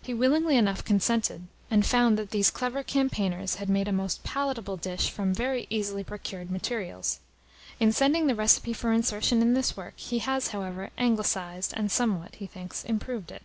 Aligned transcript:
He 0.00 0.14
willingly 0.14 0.56
enough 0.56 0.82
consented, 0.82 1.46
and 1.70 1.84
found 1.84 2.16
that 2.18 2.30
these 2.30 2.50
clever 2.50 2.82
campaigners 2.82 3.56
had 3.56 3.68
made 3.68 3.86
a 3.86 3.92
most 3.92 4.24
palatable 4.24 4.78
dish 4.78 5.10
from 5.10 5.34
very 5.34 5.66
easily 5.68 6.02
procured 6.02 6.50
materials. 6.50 7.20
In 7.78 7.92
sending 7.92 8.28
the 8.28 8.34
recipe 8.34 8.72
for 8.72 8.94
insertion 8.94 9.42
in 9.42 9.52
this 9.52 9.76
work, 9.76 9.98
he 9.98 10.20
has, 10.20 10.48
however, 10.56 10.88
Anglicised, 10.96 11.74
and 11.76 11.90
somewhat, 11.92 12.36
he 12.36 12.46
thinks, 12.46 12.82
improved 12.82 13.30
it. 13.30 13.42